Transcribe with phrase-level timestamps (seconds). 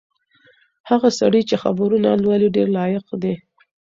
[0.89, 3.33] هغه سړی چې خبرونه لولي ډېر لایق دی.